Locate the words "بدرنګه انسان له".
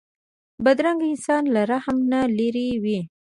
0.63-1.61